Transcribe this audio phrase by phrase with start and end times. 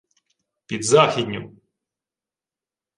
[0.65, 1.55] —Під західню!